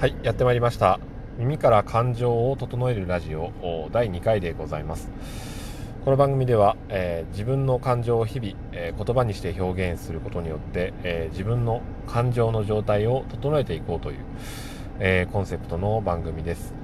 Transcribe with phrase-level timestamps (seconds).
[0.00, 1.00] はいやってまいりました。
[1.38, 3.50] 耳から感情を整えるラジオ
[3.90, 5.10] 第2回でございます。
[6.04, 14.18] この番組では、えー、自分の感情を日々、えー、言葉にして表現することによって、えー、自分の感情の状態を整えていこうという、
[15.00, 16.74] えコンセプトの番組です。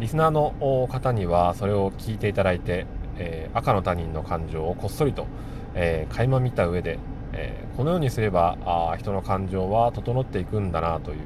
[0.00, 2.86] リスナーの方にはそれを聞いていただいて、
[3.18, 5.26] え赤の他人の感情をこっそりと、
[5.74, 6.98] え垣間見た上で、
[7.34, 11.18] えこのようにすればあ人の感情は整っていくんだなという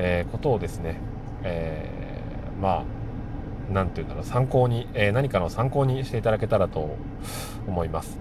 [0.00, 0.96] えー、ことをですね、
[1.42, 2.84] えー、まあ
[3.70, 6.96] 何て言うんだろう参考に、えー、何かの参考にしていただけたらと
[7.66, 8.18] 思います、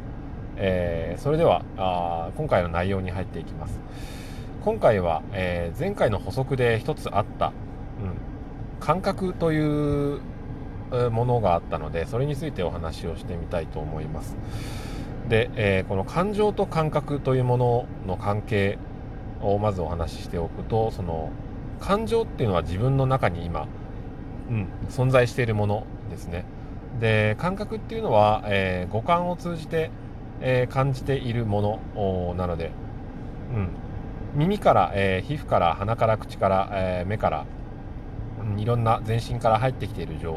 [0.57, 3.79] えー、それではあ今回の内容に入っていきます。
[4.65, 7.53] 今回は、えー、前回の補足で一つあった、うん、
[8.81, 10.19] 感覚という
[11.11, 14.35] ものがあったのでそれについてお話をしてみたいと思います。
[15.29, 18.77] で、えー、この感情と感覚というものの関係
[19.41, 21.29] をまずお話ししておくとその
[21.79, 23.67] 感情っていうのは自分の中に今、
[24.49, 26.45] うん、存在しているものですね。
[26.99, 29.91] で感覚っていうのは、えー、五感を通じて、
[30.41, 32.71] えー、感じているものなので、
[33.53, 33.69] うん、
[34.39, 37.45] 耳から、えー、皮膚から鼻から口から、え目から、
[38.53, 40.33] うん、いろんな全身から入ってきている情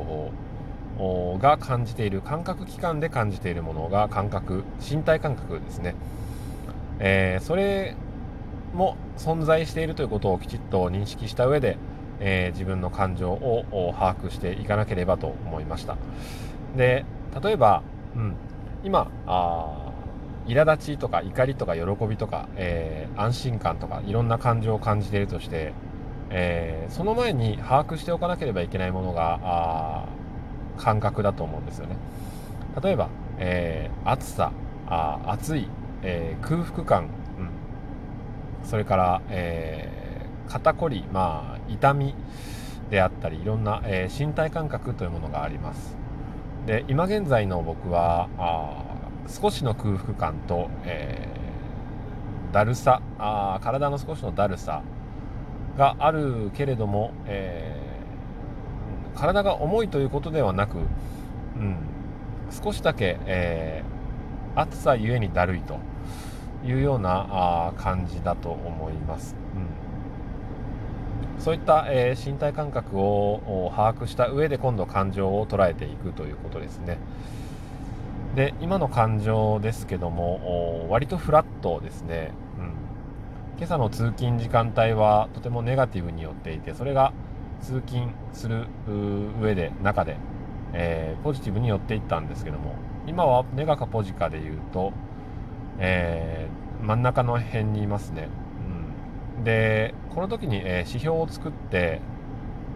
[0.98, 5.94] 報が感じている感覚器官で感じているものが感覚身体感覚ですね、
[6.98, 7.96] えそれ
[8.74, 11.76] も存在しているということをきちっと認識した上で、
[12.20, 15.96] えー、自分の感情を把握していかなければと思いました。
[16.76, 17.04] で
[17.42, 17.82] 例えば、
[18.16, 18.34] うん、
[18.84, 19.92] 今あ
[20.46, 25.72] 苛立ちとか怒りとか喜びとか、えー、安心感とかいろんな感情を感じているとして、
[26.30, 30.04] えー、その前に把握しておかなければいけないものがあ
[30.76, 31.96] 感覚だと思うんですよね。
[32.82, 34.52] 例えば、えー、暑さ
[34.86, 35.68] あ暑い、
[36.02, 37.08] え空腹感
[38.64, 42.14] それから、えー、肩こり、まあ、痛み
[42.90, 45.96] であったりいろんな、えー、身体感覚というものがあります。
[46.66, 48.84] で今現在の僕はあ
[49.28, 54.82] 少しの空腹感と、えー、だるさあ体の少しのだるさ
[55.78, 60.78] があるけれども、えー、体が重いということではなく、
[61.56, 61.76] うん、
[62.50, 65.78] 少しだけ、えー、暑さゆえにだるいと。
[66.64, 69.36] いうようなあ感じだと思います。
[71.36, 76.98] うん、そういった、えー、身体感覚を把握した上で今度感情を捉えていくということですね。
[78.34, 82.64] で今の感情ですけども割とフラットですね、うん、
[83.58, 87.12] 今朝の通勤時間帯はとてもネガティブによっていてそれが
[87.60, 88.66] 通勤する
[89.40, 90.16] 上で中で、
[90.72, 94.92] えー、ポジティブに寄っていったんですけども今はネガかポジかで言うと
[95.80, 98.28] えー、真ん中の辺にいますね。
[99.36, 102.00] うん、でこの時に、えー、指標を作って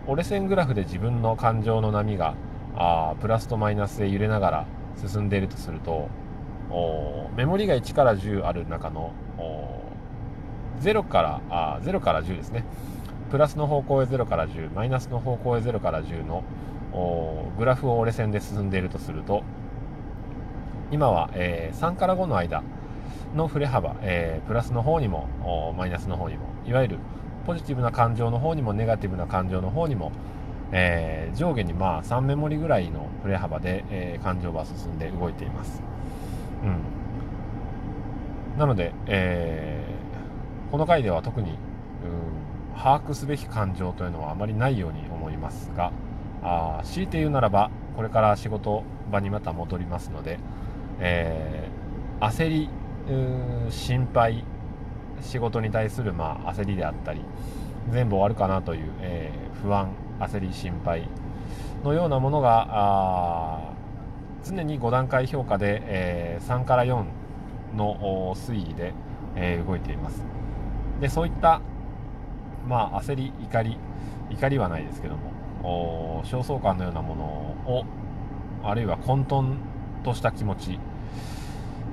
[0.06, 2.34] 折れ線グラフで自分の感情の波が
[2.76, 4.66] あプラスとマイナスで揺れながら
[4.96, 6.08] 進んでいるとすると
[7.36, 9.12] メモリが1から10ある中の
[10.80, 12.64] 0からあ0から10ですね
[13.30, 16.44] プラスの方向へ0から10マイナスの方向へ0から10の
[17.58, 19.42] グラフを折れ線で進んでいるとすると
[20.90, 22.62] 今は、えー、3から5の間
[23.34, 25.28] の振れ幅、えー、プラスの方にも
[25.76, 26.98] マイナスの方にもいわゆる
[27.46, 30.12] ポジティブな感情の方にもネガティブな感情の方にも、
[30.72, 35.82] えー、上下にまあ3メモリぐらいの振れ幅で、えー、感情は進んで動いています、
[36.62, 36.66] う
[38.56, 41.56] ん、なので、えー、この回では特に、うん、
[42.76, 45.92] 把握すべき感情というのはあまりないように思いますが
[46.42, 50.38] あ強いて言うならばこれから仕事場にまた戻りますので、
[51.00, 52.70] えー、焦り
[53.70, 54.44] 心配
[55.20, 57.20] 仕事に対するまあ焦りであったり
[57.90, 61.08] 全部終わるかなという、えー、不安焦り心配
[61.82, 63.72] のようなものが
[64.44, 67.04] 常に5段階評価で、えー、3から4
[67.76, 68.94] の推移で、
[69.36, 70.22] えー、動いています。
[71.00, 71.60] でそういった、
[72.68, 73.76] まあ、焦り怒り
[74.30, 77.84] 怒りはないですけども焦燥感のようなものを
[78.62, 79.56] あるいは混沌
[80.04, 80.78] とした気持ち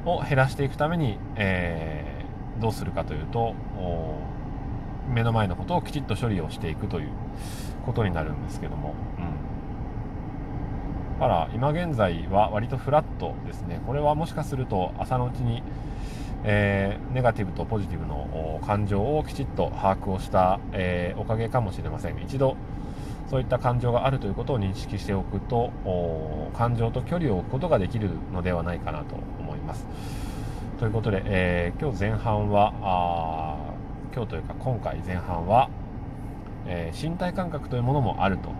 [0.06, 3.56] を減らしていくために、えー、どうするかというと
[5.10, 7.10] 目の前のことをきちっと処理をしていくという
[7.86, 13.82] ことになるんですけども、うん、だから今現在は割とフラットですね。
[13.86, 15.64] これはもしかすると朝のうちに、
[16.44, 22.22] えー、ネガティブとポジティブの感情をきちっと把握をした、えー、おかげかもしれません。
[22.22, 22.56] 一度
[23.30, 25.72] そういった感情があるということを認識しておくと
[26.54, 29.16] 感情と距離を置くことができるのではないかなと
[29.72, 29.86] ます。
[30.80, 33.56] ということで、えー、今日前半はあ
[34.14, 35.70] 今日というか今回前半は、
[36.68, 38.52] えー、身体感覚というものもあると。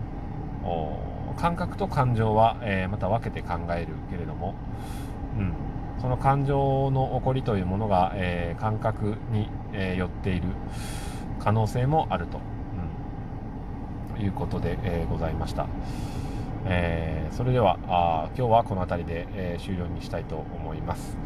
[1.36, 4.54] 感覚と感情は、えー、また分けて考えるけれども、
[5.38, 5.54] うん、
[6.00, 10.42] その感情の起こりというものが、えー、感覚に、えー、よっている
[11.40, 12.38] 可能性もあると、
[14.18, 15.66] うん、いうことで、えございました。
[16.64, 21.16] えそれではあ今日はこの辺りで、え終了にしたいと思います。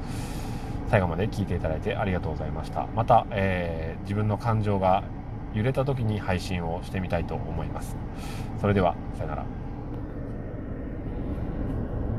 [0.89, 2.87] 最後まで聞いていただいてありがとうございました。
[2.95, 5.03] また、え自分の感情が
[5.55, 7.97] 揺れた時に配信をしてみたいと思います。
[8.61, 9.66] それでは、さよなら。